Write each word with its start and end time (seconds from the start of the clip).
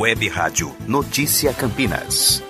Web 0.00 0.28
Rádio 0.28 0.74
Notícia 0.88 1.52
Campinas. 1.52 2.42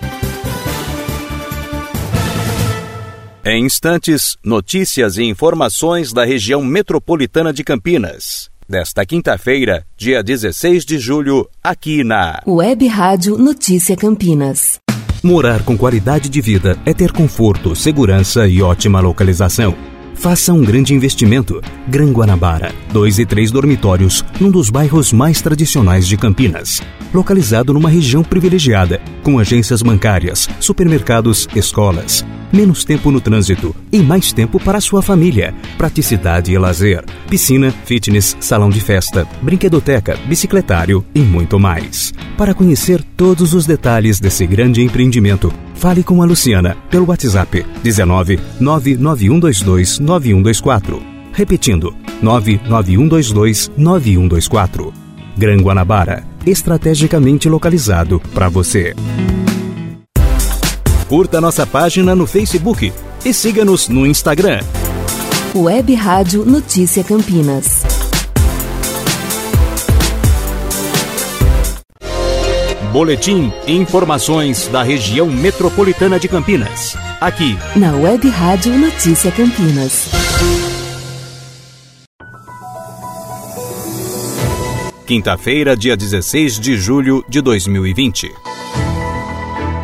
Em 3.45 3.67
instantes, 3.67 4.37
notícias 4.45 5.19
e 5.19 5.25
informações 5.25 6.13
da 6.13 6.25
região 6.25 6.63
metropolitana 6.63 7.53
de 7.53 7.65
Campinas. 7.65 8.49
Desta 8.69 9.05
quinta-feira, 9.05 9.85
dia 9.97 10.23
16 10.23 10.85
de 10.85 10.97
julho, 11.01 11.45
aqui 11.61 12.05
na 12.05 12.41
Web 12.47 12.87
Rádio 12.87 13.37
Notícia 13.37 13.97
Campinas. 13.97 14.79
Morar 15.21 15.65
com 15.65 15.77
qualidade 15.77 16.29
de 16.29 16.41
vida 16.41 16.79
é 16.87 16.95
ter 16.95 17.11
conforto, 17.11 17.75
segurança 17.75 18.47
e 18.47 18.63
ótima 18.63 19.01
localização. 19.01 19.90
Faça 20.21 20.53
um 20.53 20.63
grande 20.63 20.93
investimento. 20.93 21.63
Gran 21.89 22.13
Guanabara, 22.13 22.75
dois 22.93 23.19
e 23.19 23.25
três 23.25 23.51
dormitórios, 23.51 24.23
num 24.39 24.51
dos 24.51 24.69
bairros 24.69 25.15
mais 25.15 25.41
tradicionais 25.41 26.07
de 26.07 26.15
Campinas. 26.19 26.83
Localizado 27.13 27.73
numa 27.73 27.89
região 27.89 28.23
privilegiada, 28.23 29.01
com 29.23 29.39
agências 29.39 29.81
bancárias, 29.81 30.47
supermercados, 30.61 31.49
escolas 31.57 32.23
menos 32.53 32.85
tempo 32.85 33.11
no 33.11 33.21
trânsito 33.21 33.75
e 33.93 34.01
mais 34.01 34.33
tempo 34.33 34.59
para 34.61 34.81
sua 34.81 35.03
família. 35.03 35.55
Praticidade 35.79 36.53
e 36.53 36.59
lazer, 36.59 37.05
piscina, 37.29 37.73
fitness, 37.85 38.37
salão 38.41 38.71
de 38.71 38.81
festa, 38.81 39.27
brinquedoteca, 39.43 40.19
bicicletário 40.27 41.05
e 41.15 41.21
muito 41.21 41.59
mais. 41.59 42.13
Para 42.37 42.55
conhecer 42.55 43.03
todos 43.17 43.55
os 43.55 43.67
detalhes 43.67 44.19
desse 44.19 44.47
grande 44.47 44.83
empreendimento, 44.83 45.53
fale 45.81 46.05
com 46.05 46.21
a 46.23 46.27
Luciana 46.27 46.77
pelo 46.91 47.09
WhatsApp 47.09 47.65
19 47.83 48.39
99122 48.61 49.99
9124. 49.99 51.03
Repetindo, 51.33 51.95
99122 52.21 53.73
9124. 53.79 54.93
Gran 55.39 55.63
Guanabara, 55.63 56.23
estrategicamente 56.45 57.49
localizado 57.49 58.21
para 58.35 58.51
você. 58.51 58.95
Curta 61.09 61.41
nossa 61.41 61.67
página 61.67 62.15
no 62.15 62.27
Facebook 62.27 62.93
e 63.25 63.33
siga-nos 63.33 63.89
no 63.89 64.07
Instagram. 64.07 64.61
Web 65.55 65.95
Rádio 65.95 66.45
Notícia 66.45 67.03
Campinas. 67.03 68.00
Boletim 72.93 73.53
e 73.69 73.73
informações 73.73 74.67
da 74.67 74.83
região 74.83 75.29
metropolitana 75.29 76.19
de 76.19 76.27
Campinas. 76.27 76.97
Aqui, 77.21 77.57
na 77.77 77.95
Web 77.95 78.29
Rádio 78.29 78.77
Notícia 78.77 79.31
Campinas. 79.31 80.09
Quinta-feira, 85.07 85.77
dia 85.77 85.97
16 85.97 86.59
de 86.59 86.77
julho 86.77 87.25
de 87.29 87.41
2020. 87.41 88.33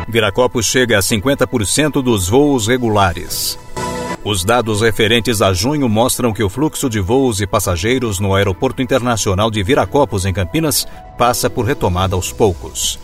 Viracopos 0.09 0.65
chega 0.65 0.97
a 0.97 1.01
50% 1.01 2.03
dos 2.03 2.27
voos 2.27 2.67
regulares. 2.67 3.57
Os 4.29 4.43
dados 4.43 4.81
referentes 4.81 5.41
a 5.41 5.53
junho 5.53 5.87
mostram 5.87 6.33
que 6.33 6.43
o 6.43 6.49
fluxo 6.49 6.89
de 6.89 6.99
voos 6.99 7.39
e 7.39 7.47
passageiros 7.47 8.19
no 8.19 8.35
Aeroporto 8.35 8.81
Internacional 8.81 9.49
de 9.49 9.63
Viracopos, 9.63 10.25
em 10.25 10.33
Campinas, 10.33 10.85
passa 11.17 11.49
por 11.49 11.63
retomada 11.63 12.13
aos 12.13 12.29
poucos. 12.29 12.99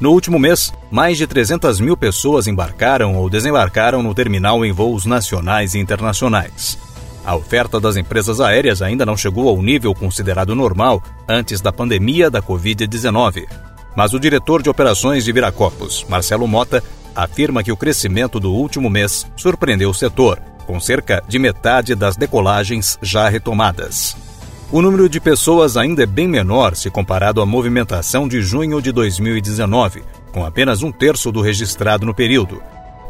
No 0.00 0.10
último 0.10 0.40
mês, 0.40 0.72
mais 0.90 1.16
de 1.16 1.24
300 1.24 1.78
mil 1.78 1.96
pessoas 1.96 2.48
embarcaram 2.48 3.14
ou 3.14 3.30
desembarcaram 3.30 4.02
no 4.02 4.12
terminal 4.12 4.64
em 4.64 4.72
voos 4.72 5.06
nacionais 5.06 5.76
e 5.76 5.78
internacionais. 5.78 6.76
A 7.24 7.36
oferta 7.36 7.78
das 7.78 7.96
empresas 7.96 8.40
aéreas 8.40 8.82
ainda 8.82 9.06
não 9.06 9.16
chegou 9.16 9.48
ao 9.48 9.62
nível 9.62 9.94
considerado 9.94 10.52
normal 10.56 11.00
antes 11.28 11.60
da 11.60 11.72
pandemia 11.72 12.28
da 12.28 12.42
Covid-19, 12.42 13.46
mas 13.94 14.12
o 14.14 14.18
diretor 14.18 14.62
de 14.62 14.70
operações 14.70 15.24
de 15.24 15.30
Viracopos, 15.30 16.04
Marcelo 16.08 16.48
Mota, 16.48 16.82
afirma 17.22 17.62
que 17.62 17.72
o 17.72 17.76
crescimento 17.76 18.38
do 18.40 18.52
último 18.52 18.88
mês 18.90 19.26
surpreendeu 19.36 19.90
o 19.90 19.94
setor, 19.94 20.38
com 20.66 20.78
cerca 20.78 21.22
de 21.26 21.38
metade 21.38 21.94
das 21.94 22.16
decolagens 22.16 22.98
já 23.02 23.28
retomadas. 23.28 24.16
O 24.72 24.80
número 24.80 25.08
de 25.08 25.18
pessoas 25.18 25.76
ainda 25.76 26.04
é 26.04 26.06
bem 26.06 26.28
menor 26.28 26.76
se 26.76 26.88
comparado 26.90 27.40
à 27.40 27.46
movimentação 27.46 28.28
de 28.28 28.40
junho 28.40 28.80
de 28.80 28.92
2019, 28.92 30.04
com 30.32 30.44
apenas 30.44 30.82
um 30.82 30.92
terço 30.92 31.32
do 31.32 31.40
registrado 31.40 32.06
no 32.06 32.14
período. 32.14 32.62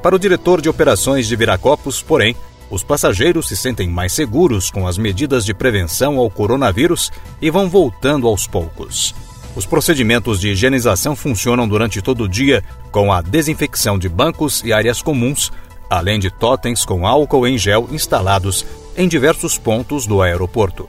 Para 0.02 0.16
o 0.16 0.18
diretor 0.18 0.62
de 0.62 0.70
operações 0.70 1.26
de 1.26 1.36
Viracopos, 1.36 2.02
porém, 2.02 2.34
os 2.70 2.82
passageiros 2.82 3.48
se 3.48 3.56
sentem 3.56 3.88
mais 3.88 4.12
seguros 4.12 4.70
com 4.70 4.86
as 4.86 4.96
medidas 4.96 5.44
de 5.44 5.52
prevenção 5.52 6.18
ao 6.18 6.30
coronavírus 6.30 7.10
e 7.42 7.50
vão 7.50 7.68
voltando 7.68 8.26
aos 8.26 8.46
poucos. 8.46 9.14
Os 9.54 9.66
procedimentos 9.66 10.40
de 10.40 10.50
higienização 10.50 11.16
funcionam 11.16 11.66
durante 11.66 12.00
todo 12.00 12.24
o 12.24 12.28
dia, 12.28 12.62
com 12.92 13.12
a 13.12 13.20
desinfecção 13.20 13.98
de 13.98 14.08
bancos 14.08 14.62
e 14.64 14.72
áreas 14.72 15.02
comuns, 15.02 15.50
além 15.88 16.20
de 16.20 16.30
totens 16.30 16.84
com 16.84 17.06
álcool 17.06 17.46
em 17.46 17.58
gel 17.58 17.88
instalados 17.90 18.64
em 18.96 19.08
diversos 19.08 19.58
pontos 19.58 20.06
do 20.06 20.22
aeroporto. 20.22 20.88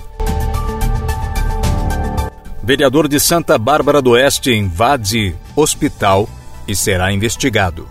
Vereador 2.63 3.07
de 3.07 3.19
Santa 3.19 3.57
Bárbara 3.57 4.01
do 4.01 4.11
Oeste 4.11 4.51
invade 4.51 5.35
hospital 5.55 6.29
e 6.67 6.75
será 6.75 7.11
investigado. 7.11 7.87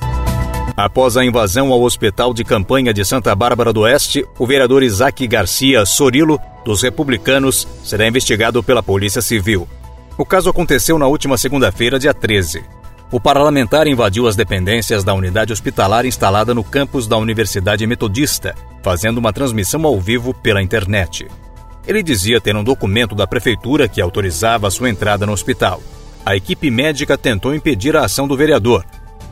Após 0.77 1.17
a 1.17 1.25
invasão 1.25 1.73
ao 1.73 1.83
hospital 1.83 2.33
de 2.33 2.45
campanha 2.45 2.95
de 2.95 3.05
Santa 3.05 3.35
Bárbara 3.35 3.73
do 3.73 3.81
Oeste, 3.81 4.25
o 4.39 4.47
vereador 4.47 4.85
Isaac 4.85 5.27
Garcia 5.27 5.85
Sorilo, 5.85 6.41
dos 6.65 6.81
Republicanos, 6.83 7.67
será 7.83 8.07
investigado 8.07 8.63
pela 8.63 8.83
Polícia 8.83 9.21
Civil. 9.21 9.69
O 10.21 10.25
caso 10.27 10.51
aconteceu 10.51 10.99
na 10.99 11.07
última 11.07 11.39
segunda-feira, 11.39 11.99
dia 11.99 12.13
13. 12.13 12.63
O 13.11 13.19
parlamentar 13.19 13.87
invadiu 13.87 14.29
as 14.29 14.37
dependências 14.37 15.03
da 15.03 15.15
unidade 15.15 15.51
hospitalar 15.51 16.05
instalada 16.05 16.53
no 16.53 16.63
campus 16.63 17.07
da 17.07 17.17
Universidade 17.17 17.87
Metodista, 17.87 18.55
fazendo 18.83 19.17
uma 19.17 19.33
transmissão 19.33 19.83
ao 19.87 19.99
vivo 19.99 20.35
pela 20.35 20.63
internet. 20.63 21.27
Ele 21.87 22.03
dizia 22.03 22.39
ter 22.39 22.55
um 22.55 22.63
documento 22.63 23.15
da 23.15 23.27
prefeitura 23.27 23.89
que 23.89 23.99
autorizava 23.99 24.71
sua 24.71 24.91
entrada 24.91 25.25
no 25.25 25.33
hospital. 25.33 25.81
A 26.27 26.37
equipe 26.37 26.71
médica 26.71 27.17
tentou 27.17 27.55
impedir 27.55 27.97
a 27.97 28.05
ação 28.05 28.29
do 28.29 28.37
vereador. 28.37 28.85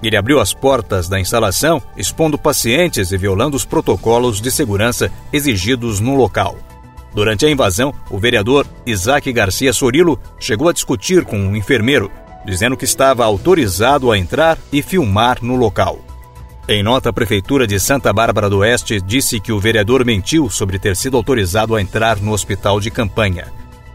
Ele 0.02 0.16
abriu 0.16 0.40
as 0.40 0.54
portas 0.54 1.06
da 1.06 1.20
instalação, 1.20 1.82
expondo 1.98 2.38
pacientes 2.38 3.12
e 3.12 3.18
violando 3.18 3.58
os 3.58 3.66
protocolos 3.66 4.40
de 4.40 4.50
segurança 4.50 5.12
exigidos 5.34 6.00
no 6.00 6.14
local. 6.14 6.56
Durante 7.14 7.46
a 7.46 7.50
invasão, 7.50 7.92
o 8.10 8.18
vereador 8.18 8.66
Isaac 8.86 9.32
Garcia 9.32 9.72
Sorilo 9.72 10.18
chegou 10.38 10.68
a 10.68 10.72
discutir 10.72 11.24
com 11.24 11.38
um 11.38 11.56
enfermeiro, 11.56 12.10
dizendo 12.44 12.76
que 12.76 12.84
estava 12.84 13.24
autorizado 13.24 14.10
a 14.10 14.18
entrar 14.18 14.58
e 14.72 14.82
filmar 14.82 15.38
no 15.42 15.56
local. 15.56 15.98
Em 16.68 16.82
nota, 16.82 17.08
a 17.08 17.12
Prefeitura 17.12 17.66
de 17.66 17.80
Santa 17.80 18.12
Bárbara 18.12 18.50
do 18.50 18.58
Oeste 18.58 19.00
disse 19.00 19.40
que 19.40 19.52
o 19.52 19.58
vereador 19.58 20.04
mentiu 20.04 20.50
sobre 20.50 20.78
ter 20.78 20.94
sido 20.94 21.16
autorizado 21.16 21.74
a 21.74 21.80
entrar 21.80 22.18
no 22.18 22.32
hospital 22.32 22.78
de 22.78 22.90
campanha. 22.90 23.46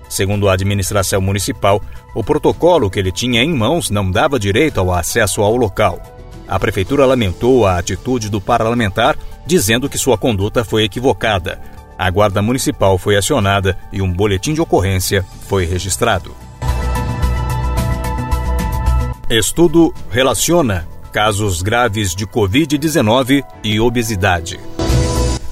Segundo 0.10 0.50
a 0.50 0.54
administração 0.54 1.22
municipal, 1.22 1.82
o 2.16 2.24
protocolo 2.24 2.90
que 2.90 2.98
ele 2.98 3.12
tinha 3.12 3.44
em 3.44 3.54
mãos 3.54 3.92
não 3.92 4.10
dava 4.10 4.40
direito 4.40 4.80
ao 4.80 4.92
acesso 4.92 5.42
ao 5.42 5.56
local. 5.56 6.02
A 6.48 6.60
Prefeitura 6.60 7.06
lamentou 7.06 7.66
a 7.66 7.78
atitude 7.78 8.30
do 8.30 8.42
parlamentar, 8.42 9.16
dizendo 9.46 9.88
que 9.88 9.98
sua 9.98 10.18
conduta 10.18 10.64
foi 10.64 10.84
equivocada 10.84 11.73
a 11.98 12.10
Guarda 12.10 12.42
Municipal 12.42 12.98
foi 12.98 13.16
acionada 13.16 13.78
e 13.92 14.02
um 14.02 14.12
boletim 14.12 14.54
de 14.54 14.62
ocorrência 14.62 15.26
foi 15.48 15.66
registrado. 15.66 16.36
Estudo 19.30 19.94
relaciona 20.10 20.88
casos 21.12 21.62
graves 21.62 22.16
de 22.16 22.26
Covid-19 22.26 23.44
e 23.64 23.80
obesidade. 23.80 24.60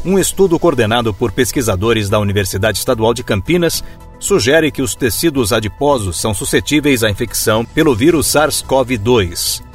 Um 0.04 0.18
estudo 0.18 0.58
coordenado 0.58 1.14
por 1.14 1.32
pesquisadores 1.32 2.10
da 2.10 2.20
Universidade 2.20 2.80
Estadual 2.80 3.14
de 3.14 3.24
Campinas 3.24 3.84
sugere 4.20 4.72
que 4.72 4.82
os 4.82 4.96
tecidos 4.96 5.54
adiposos 5.54 6.20
são 6.20 6.34
suscetíveis 6.34 7.04
à 7.04 7.10
infecção 7.10 7.64
pelo 7.64 7.96
vírus 7.96 8.28
SARS-CoV-2. 8.28 9.71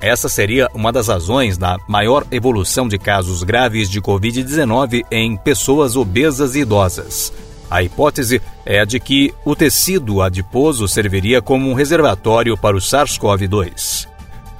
Essa 0.00 0.28
seria 0.28 0.68
uma 0.74 0.92
das 0.92 1.08
razões 1.08 1.56
da 1.56 1.78
maior 1.88 2.26
evolução 2.30 2.86
de 2.88 2.98
casos 2.98 3.42
graves 3.42 3.88
de 3.88 4.00
Covid-19 4.00 5.04
em 5.10 5.36
pessoas 5.36 5.96
obesas 5.96 6.54
e 6.54 6.60
idosas. 6.60 7.32
A 7.70 7.82
hipótese 7.82 8.40
é 8.64 8.80
a 8.80 8.84
de 8.84 9.00
que 9.00 9.34
o 9.44 9.56
tecido 9.56 10.22
adiposo 10.22 10.86
serviria 10.86 11.40
como 11.40 11.68
um 11.70 11.74
reservatório 11.74 12.56
para 12.56 12.76
o 12.76 12.80
SARS-CoV-2. 12.80 14.06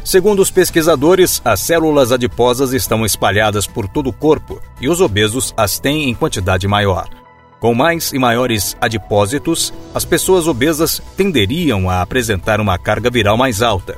Segundo 0.04 0.40
os 0.40 0.50
pesquisadores, 0.50 1.40
as 1.44 1.60
células 1.60 2.12
adiposas 2.12 2.72
estão 2.72 3.06
espalhadas 3.06 3.66
por 3.66 3.88
todo 3.88 4.08
o 4.08 4.12
corpo 4.12 4.60
e 4.80 4.88
os 4.88 5.00
obesos 5.00 5.54
as 5.56 5.78
têm 5.78 6.10
em 6.10 6.14
quantidade 6.14 6.69
maior. 6.69 7.08
Com 7.58 7.75
mais 7.75 8.12
e 8.12 8.19
maiores 8.19 8.76
adipósitos, 8.78 9.72
as 9.94 10.04
pessoas 10.04 10.46
obesas 10.46 11.00
tenderiam 11.16 11.88
a 11.88 12.02
apresentar 12.02 12.60
uma 12.60 12.76
carga 12.76 13.08
viral 13.08 13.38
mais 13.38 13.62
alta, 13.62 13.96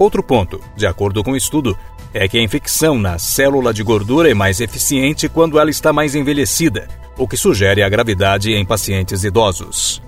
Outro 0.00 0.22
ponto, 0.22 0.58
de 0.74 0.86
acordo 0.86 1.22
com 1.22 1.32
o 1.32 1.36
estudo, 1.36 1.76
é 2.14 2.26
que 2.26 2.38
a 2.38 2.42
infecção 2.42 2.98
na 2.98 3.18
célula 3.18 3.70
de 3.70 3.82
gordura 3.82 4.30
é 4.30 4.32
mais 4.32 4.58
eficiente 4.58 5.28
quando 5.28 5.60
ela 5.60 5.68
está 5.68 5.92
mais 5.92 6.14
envelhecida, 6.14 6.88
o 7.18 7.28
que 7.28 7.36
sugere 7.36 7.82
a 7.82 7.88
gravidade 7.90 8.50
em 8.50 8.64
pacientes 8.64 9.24
idosos. 9.24 10.00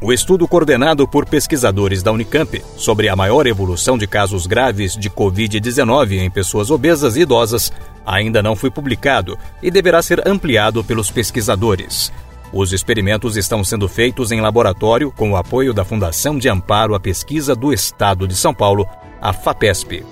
O 0.00 0.12
estudo 0.12 0.48
coordenado 0.48 1.06
por 1.06 1.24
pesquisadores 1.26 2.02
da 2.02 2.10
Unicamp 2.10 2.60
sobre 2.76 3.08
a 3.08 3.14
maior 3.14 3.46
evolução 3.46 3.96
de 3.96 4.08
casos 4.08 4.48
graves 4.48 4.96
de 4.96 5.08
Covid-19 5.08 6.18
em 6.18 6.28
pessoas 6.28 6.68
obesas 6.68 7.14
e 7.14 7.20
idosas 7.20 7.72
ainda 8.04 8.42
não 8.42 8.56
foi 8.56 8.68
publicado 8.68 9.38
e 9.62 9.70
deverá 9.70 10.02
ser 10.02 10.26
ampliado 10.26 10.82
pelos 10.82 11.08
pesquisadores. 11.08 12.12
Os 12.52 12.72
experimentos 12.72 13.36
estão 13.36 13.62
sendo 13.62 13.88
feitos 13.88 14.32
em 14.32 14.40
laboratório 14.40 15.12
com 15.12 15.30
o 15.30 15.36
apoio 15.36 15.72
da 15.72 15.84
Fundação 15.84 16.36
de 16.36 16.48
Amparo 16.48 16.96
à 16.96 17.00
Pesquisa 17.00 17.54
do 17.54 17.72
Estado 17.72 18.26
de 18.26 18.34
São 18.34 18.52
Paulo, 18.52 18.88
a 19.20 19.32
FAPESP. 19.32 20.04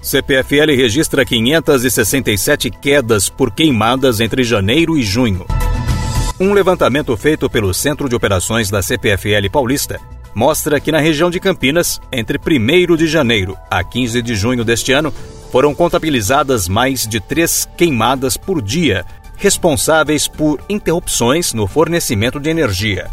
CPFL 0.00 0.74
registra 0.74 1.24
567 1.24 2.70
quedas 2.70 3.28
por 3.28 3.50
queimadas 3.50 4.20
entre 4.20 4.42
janeiro 4.42 4.96
e 4.96 5.02
junho. 5.02 5.46
Um 6.40 6.52
levantamento 6.52 7.16
feito 7.16 7.50
pelo 7.50 7.74
Centro 7.74 8.08
de 8.08 8.14
Operações 8.14 8.70
da 8.70 8.80
CPFL 8.80 9.50
Paulista 9.50 10.00
mostra 10.34 10.78
que 10.78 10.92
na 10.92 11.00
região 11.00 11.30
de 11.30 11.40
Campinas, 11.40 12.00
entre 12.12 12.38
1 12.38 12.96
de 12.96 13.06
janeiro 13.06 13.56
a 13.70 13.82
15 13.82 14.22
de 14.22 14.34
junho 14.36 14.64
deste 14.64 14.92
ano, 14.92 15.12
foram 15.50 15.74
contabilizadas 15.74 16.68
mais 16.68 17.06
de 17.06 17.20
três 17.20 17.68
queimadas 17.76 18.36
por 18.36 18.62
dia, 18.62 19.04
responsáveis 19.36 20.28
por 20.28 20.60
interrupções 20.68 21.52
no 21.52 21.66
fornecimento 21.66 22.38
de 22.38 22.48
energia. 22.48 23.10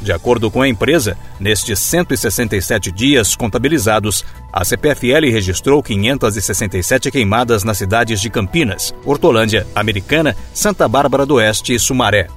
De 0.00 0.12
acordo 0.12 0.50
com 0.50 0.60
a 0.60 0.68
empresa, 0.68 1.16
nestes 1.40 1.78
167 1.78 2.92
dias 2.92 3.34
contabilizados, 3.34 4.24
a 4.52 4.64
CPFL 4.64 5.30
registrou 5.30 5.82
567 5.82 7.10
queimadas 7.10 7.64
nas 7.64 7.78
cidades 7.78 8.20
de 8.20 8.28
Campinas, 8.28 8.94
Hortolândia, 9.04 9.66
Americana, 9.74 10.36
Santa 10.52 10.86
Bárbara 10.86 11.24
do 11.24 11.34
Oeste 11.36 11.74
e 11.74 11.78
Sumaré. 11.78 12.28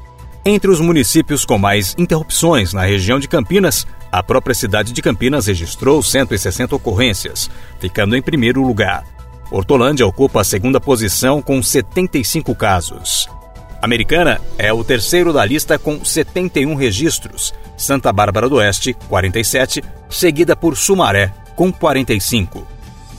Entre 0.45 0.71
os 0.71 0.79
municípios 0.79 1.43
com 1.43 1.57
mais 1.57 1.93
interrupções 1.97 2.73
na 2.73 2.85
região 2.85 3.19
de 3.19 3.27
Campinas, 3.27 3.85
a 4.11 4.23
própria 4.23 4.55
cidade 4.55 4.93
de 4.93 5.01
Campinas 5.01 5.47
registrou 5.47 6.01
160 6.01 6.75
ocorrências, 6.75 7.51
ficando 7.79 8.15
em 8.15 8.21
primeiro 8.21 8.65
lugar. 8.65 9.03
Hortolândia 9.51 10.07
ocupa 10.07 10.41
a 10.41 10.45
segunda 10.45 10.79
posição 10.79 11.41
com 11.41 11.61
75 11.61 12.55
casos. 12.55 13.27
Americana 13.81 14.41
é 14.57 14.73
o 14.73 14.83
terceiro 14.83 15.31
da 15.31 15.45
lista 15.45 15.79
com 15.79 16.03
71 16.03 16.75
registros, 16.75 17.53
Santa 17.77 18.11
Bárbara 18.11 18.49
do 18.49 18.55
Oeste, 18.55 18.93
47, 19.07 19.81
seguida 20.09 20.55
por 20.55 20.75
Sumaré, 20.75 21.33
com 21.55 21.71
45. 21.71 22.67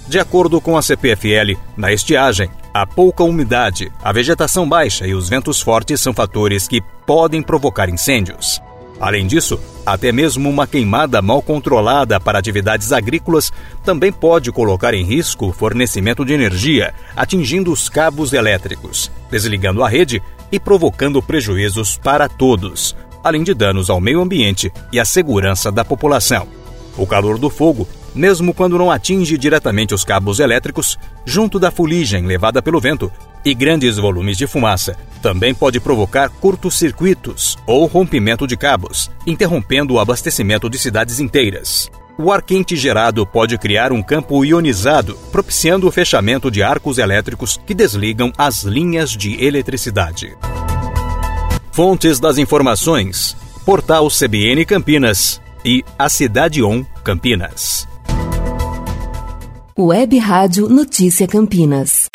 De 0.06 0.18
acordo 0.18 0.60
com 0.60 0.76
a 0.76 0.82
CPFL, 0.82 1.56
na 1.76 1.92
estiagem, 1.92 2.50
a 2.74 2.86
pouca 2.86 3.24
umidade, 3.24 3.90
a 4.02 4.12
vegetação 4.12 4.68
baixa 4.68 5.06
e 5.06 5.14
os 5.14 5.28
ventos 5.28 5.60
fortes 5.60 6.00
são 6.00 6.12
fatores 6.12 6.68
que 6.68 6.82
podem 7.06 7.42
provocar 7.42 7.88
incêndios. 7.88 8.60
Além 9.00 9.26
disso, 9.26 9.58
até 9.86 10.12
mesmo 10.12 10.50
uma 10.50 10.66
queimada 10.66 11.22
mal 11.22 11.40
controlada 11.40 12.20
para 12.20 12.38
atividades 12.38 12.92
agrícolas 12.92 13.50
também 13.82 14.12
pode 14.12 14.52
colocar 14.52 14.92
em 14.92 15.04
risco 15.04 15.46
o 15.46 15.52
fornecimento 15.52 16.22
de 16.22 16.34
energia, 16.34 16.92
atingindo 17.16 17.72
os 17.72 17.88
cabos 17.88 18.34
elétricos, 18.34 19.10
desligando 19.30 19.82
a 19.82 19.88
rede 19.88 20.22
e 20.50 20.58
provocando 20.58 21.22
prejuízos 21.22 21.96
para 21.96 22.28
todos, 22.28 22.96
além 23.22 23.42
de 23.42 23.54
danos 23.54 23.90
ao 23.90 24.00
meio 24.00 24.20
ambiente 24.20 24.72
e 24.92 24.98
à 24.98 25.04
segurança 25.04 25.70
da 25.70 25.84
população. 25.84 26.46
O 26.96 27.06
calor 27.06 27.38
do 27.38 27.48
fogo 27.48 27.86
mesmo 28.14 28.52
quando 28.52 28.78
não 28.78 28.90
atinge 28.90 29.38
diretamente 29.38 29.94
os 29.94 30.04
cabos 30.04 30.40
elétricos, 30.40 30.98
junto 31.24 31.58
da 31.58 31.70
fuligem 31.70 32.26
levada 32.26 32.62
pelo 32.62 32.80
vento 32.80 33.10
e 33.44 33.54
grandes 33.54 33.96
volumes 33.96 34.36
de 34.36 34.46
fumaça, 34.46 34.96
também 35.22 35.54
pode 35.54 35.80
provocar 35.80 36.28
curtos-circuitos 36.28 37.56
ou 37.66 37.86
rompimento 37.86 38.46
de 38.46 38.56
cabos, 38.56 39.10
interrompendo 39.26 39.94
o 39.94 40.00
abastecimento 40.00 40.68
de 40.68 40.78
cidades 40.78 41.20
inteiras. 41.20 41.90
O 42.22 42.30
ar 42.30 42.42
quente 42.42 42.76
gerado 42.76 43.26
pode 43.26 43.56
criar 43.56 43.92
um 43.92 44.02
campo 44.02 44.44
ionizado, 44.44 45.16
propiciando 45.32 45.88
o 45.88 45.90
fechamento 45.90 46.50
de 46.50 46.62
arcos 46.62 46.98
elétricos 46.98 47.58
que 47.66 47.72
desligam 47.72 48.30
as 48.36 48.62
linhas 48.62 49.12
de 49.12 49.42
eletricidade. 49.42 50.36
Fontes 51.72 52.20
das 52.20 52.36
informações: 52.36 53.34
Portal 53.64 54.06
CBN 54.10 54.66
Campinas 54.66 55.40
e 55.64 55.82
a 55.98 56.10
Cidade 56.10 56.62
On 56.62 56.84
Campinas. 57.02 57.88
Web 59.78 60.18
Rádio 60.18 60.68
Notícia 60.68 61.26
Campinas. 61.26 62.10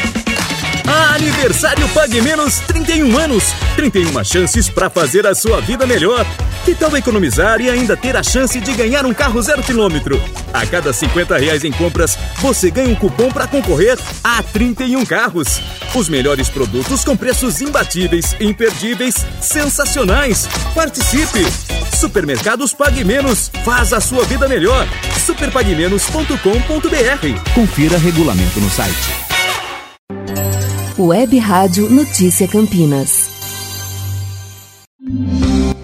Aniversário 1.16 1.88
Pague 1.90 2.22
Menos 2.22 2.60
31 2.68 3.18
anos. 3.18 3.46
31 3.78 4.22
chances 4.26 4.70
para 4.70 4.90
fazer 4.90 5.26
a 5.26 5.34
sua 5.34 5.62
vida 5.62 5.88
melhor. 5.88 6.26
Que 6.66 6.76
tal 6.76 6.94
economizar 6.98 7.62
e 7.62 7.70
ainda 7.70 7.96
ter 7.96 8.18
a 8.18 8.24
chance 8.24 8.60
de 8.60 8.74
ganhar 8.74 9.06
um 9.06 9.14
carro 9.14 9.42
zero 9.42 9.64
quilômetro? 9.64 10.22
A 10.54 10.66
cada 10.66 10.92
50 10.92 11.38
reais 11.38 11.64
em 11.64 11.72
compras, 11.72 12.18
você 12.40 12.70
ganha 12.70 12.90
um 12.90 12.96
cupom 12.96 13.32
para 13.32 13.48
concorrer 13.48 13.98
a 14.22 14.44
31 14.44 15.06
carros. 15.06 15.62
Os 15.96 16.10
melhores 16.10 16.50
produtos 16.50 17.06
com 17.06 17.16
preços 17.16 17.62
imbatíveis, 17.62 18.36
imperdíveis, 18.42 19.16
sensacionais. 19.40 20.50
Participe! 20.74 21.46
Supermercados 21.98 22.74
Pague 22.74 23.06
Menos. 23.06 23.50
Faz 23.64 23.94
a 23.94 24.02
sua 24.02 24.26
vida 24.26 24.50
melhor. 24.50 24.86
superpagmenos.com.br. 25.26 27.54
Confira 27.54 27.98
regulamento 27.98 28.60
no 28.60 28.70
site. 28.70 29.25
Web 30.98 31.38
Rádio 31.38 31.90
Notícia 31.90 32.48
Campinas. 32.48 33.30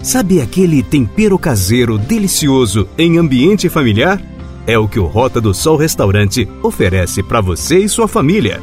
Sabe 0.02 0.40
aquele 0.40 0.82
tempero 0.82 1.38
caseiro 1.38 1.98
delicioso 1.98 2.88
em 2.96 3.18
ambiente 3.18 3.68
familiar? 3.68 4.22
É 4.66 4.78
o 4.78 4.88
que 4.88 4.98
o 4.98 5.04
Rota 5.04 5.38
do 5.38 5.52
Sol 5.52 5.76
Restaurante 5.76 6.48
oferece 6.62 7.22
para 7.22 7.42
você 7.42 7.80
e 7.80 7.88
sua 7.90 8.08
família. 8.08 8.62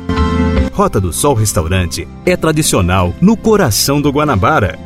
Rota 0.74 1.00
do 1.00 1.14
Sol 1.14 1.36
Restaurante 1.36 2.08
é 2.26 2.36
tradicional 2.36 3.14
no 3.22 3.38
coração 3.38 4.02
do 4.02 4.10
Guanabara. 4.10 4.80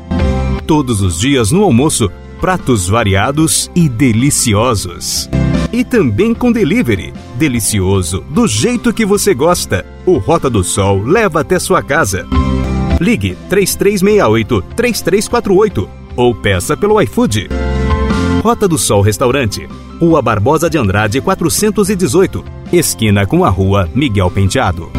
Todos 0.67 1.01
os 1.01 1.17
dias 1.17 1.49
no 1.49 1.63
almoço, 1.63 2.11
pratos 2.41 2.89
variados 2.89 3.71
e 3.73 3.87
deliciosos. 3.87 5.29
E 5.73 5.83
também 5.83 6.33
com 6.35 6.51
delivery. 6.51 7.11
Delicioso, 7.35 8.23
do 8.29 8.47
jeito 8.47 8.93
que 8.93 9.03
você 9.05 9.33
gosta. 9.33 9.83
O 10.05 10.19
Rota 10.19 10.47
do 10.49 10.63
Sol 10.63 11.03
leva 11.03 11.41
até 11.41 11.57
sua 11.57 11.81
casa. 11.81 12.27
Ligue 13.01 13.35
3368-3348 13.49 15.89
ou 16.15 16.35
peça 16.35 16.77
pelo 16.77 17.01
iFood. 17.01 17.49
Rota 18.43 18.67
do 18.67 18.77
Sol 18.77 19.01
Restaurante, 19.01 19.67
Rua 19.99 20.21
Barbosa 20.21 20.69
de 20.69 20.77
Andrade 20.77 21.19
418, 21.19 22.45
esquina 22.71 23.25
com 23.25 23.43
a 23.43 23.49
Rua 23.49 23.89
Miguel 23.95 24.29
Penteado. 24.29 24.91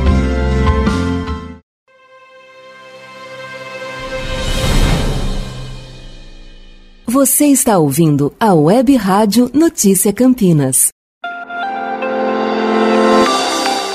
Você 7.14 7.46
está 7.46 7.78
ouvindo 7.78 8.34
a 8.40 8.52
Web 8.54 8.96
Rádio 8.96 9.48
Notícia 9.54 10.12
Campinas. 10.12 10.88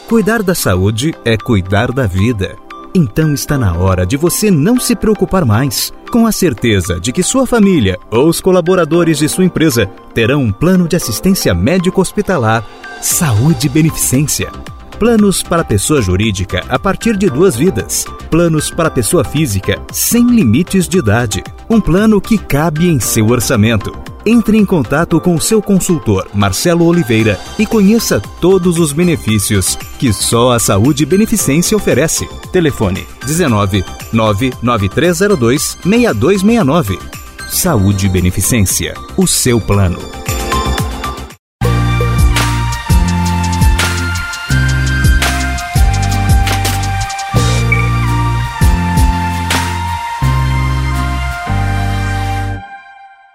Cuidar 0.07 0.41
da 0.41 0.55
saúde 0.55 1.13
é 1.25 1.35
cuidar 1.35 1.91
da 1.91 2.07
vida. 2.07 2.55
Então 2.95 3.33
está 3.33 3.57
na 3.57 3.75
hora 3.75 4.05
de 4.05 4.15
você 4.15 4.49
não 4.49 4.79
se 4.79 4.95
preocupar 4.95 5.43
mais, 5.43 5.91
com 6.09 6.25
a 6.25 6.31
certeza 6.31 6.97
de 6.97 7.11
que 7.11 7.21
sua 7.21 7.45
família 7.45 7.97
ou 8.09 8.29
os 8.29 8.39
colaboradores 8.39 9.17
de 9.17 9.27
sua 9.27 9.43
empresa 9.43 9.85
terão 10.13 10.41
um 10.41 10.53
plano 10.53 10.88
de 10.88 10.95
assistência 10.95 11.53
médico-hospitalar 11.53 12.65
Saúde 13.01 13.67
Beneficência 13.67 14.49
Planos 15.00 15.41
para 15.41 15.63
pessoa 15.63 16.01
jurídica 16.01 16.62
a 16.68 16.77
partir 16.77 17.15
de 17.15 17.29
duas 17.29 17.56
vidas. 17.56 18.06
Planos 18.29 18.70
para 18.70 18.91
pessoa 18.91 19.24
física 19.24 19.82
sem 19.94 20.27
limites 20.27 20.89
de 20.89 20.98
idade. 20.98 21.41
Um 21.70 21.79
plano 21.79 22.20
que 22.20 22.38
cabe 22.38 22.89
em 22.89 23.00
seu 23.00 23.27
orçamento. 23.29 23.98
Entre 24.25 24.58
em 24.58 24.65
contato 24.65 25.22
com 25.22 25.34
o 25.36 25.39
seu 25.39 25.62
consultor, 25.62 26.27
Marcelo 26.34 26.86
Oliveira, 26.86 27.39
e 27.58 27.65
conheça 27.65 28.22
todos 28.41 28.77
os 28.77 28.91
benefícios 28.91 29.77
que 29.98 30.12
só 30.12 30.51
a 30.51 30.60
Saúde 30.60 31.06
Beneficência 31.06 31.77
oferece. 31.77 32.27
Telefone 32.51 33.08
19 33.25 33.86
99302 34.12 35.77
6269. 35.82 37.00
Saúde 37.48 38.10
Beneficência, 38.10 38.94
o 39.15 39.25
seu 39.25 39.62
plano. 39.62 40.00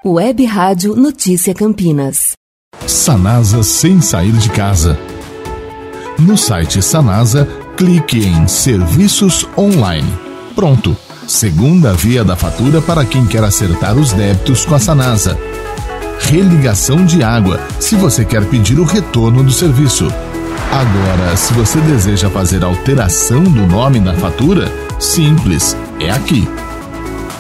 Web 0.06 0.44
Rádio 0.44 0.94
Notícia 0.94 1.54
Campinas. 1.54 2.32
Sanasa 2.86 3.62
sem 3.62 4.02
sair 4.02 4.32
de 4.32 4.50
casa. 4.50 4.98
No 6.18 6.36
site 6.36 6.82
Sanasa, 6.82 7.48
clique 7.74 8.18
em 8.18 8.46
Serviços 8.46 9.48
Online. 9.56 10.12
Pronto! 10.54 10.94
Segunda 11.26 11.94
via 11.94 12.22
da 12.22 12.36
fatura 12.36 12.82
para 12.82 13.06
quem 13.06 13.24
quer 13.24 13.42
acertar 13.44 13.96
os 13.96 14.12
débitos 14.12 14.66
com 14.66 14.74
a 14.74 14.78
Sanasa. 14.78 15.38
Religação 16.20 17.06
de 17.06 17.22
água, 17.22 17.58
se 17.80 17.96
você 17.96 18.26
quer 18.26 18.44
pedir 18.44 18.78
o 18.78 18.84
retorno 18.84 19.42
do 19.42 19.52
serviço. 19.52 20.06
Agora, 20.70 21.34
se 21.34 21.54
você 21.54 21.80
deseja 21.80 22.28
fazer 22.28 22.62
alteração 22.62 23.42
do 23.42 23.66
nome 23.66 24.00
na 24.00 24.12
fatura, 24.12 24.70
simples, 25.00 25.74
é 25.98 26.10
aqui. 26.10 26.46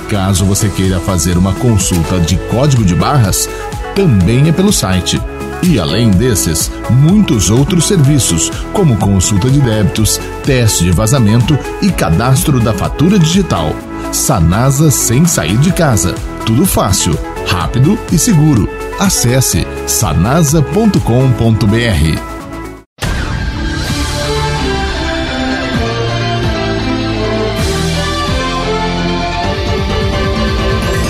Caso 0.08 0.44
você 0.44 0.68
queira 0.68 1.00
fazer 1.00 1.36
uma 1.36 1.54
consulta 1.54 2.20
de 2.20 2.36
código 2.50 2.84
de 2.84 2.94
barras, 2.94 3.48
também 3.94 4.48
é 4.48 4.52
pelo 4.52 4.72
site. 4.72 5.20
E 5.62 5.78
além 5.78 6.10
desses, 6.10 6.70
muitos 6.90 7.48
outros 7.48 7.86
serviços, 7.86 8.50
como 8.72 8.96
consulta 8.96 9.48
de 9.48 9.60
débitos, 9.60 10.20
teste 10.44 10.84
de 10.84 10.90
vazamento 10.90 11.58
e 11.80 11.90
cadastro 11.90 12.60
da 12.60 12.74
fatura 12.74 13.18
digital. 13.18 13.74
Sanasa 14.12 14.90
sem 14.90 15.24
sair 15.24 15.56
de 15.56 15.72
casa. 15.72 16.14
Tudo 16.44 16.66
fácil, 16.66 17.16
rápido 17.46 17.98
e 18.12 18.18
seguro. 18.18 18.68
Acesse 19.00 19.66
sanasa.com.br. 19.86 22.33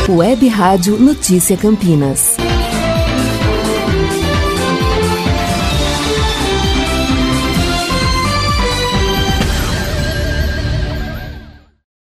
Web 0.08 0.46
Rádio 0.50 0.99
Notícia 0.99 1.56
Campinas. 1.56 2.43